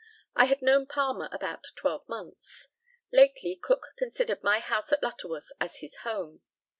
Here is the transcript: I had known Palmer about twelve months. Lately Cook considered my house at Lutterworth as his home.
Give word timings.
I 0.35 0.45
had 0.45 0.63
known 0.63 0.87
Palmer 0.87 1.29
about 1.31 1.67
twelve 1.75 2.09
months. 2.09 2.65
Lately 3.11 3.55
Cook 3.55 3.89
considered 3.99 4.41
my 4.41 4.57
house 4.57 4.91
at 4.91 5.03
Lutterworth 5.03 5.51
as 5.59 5.77
his 5.81 5.97
home. 5.97 6.41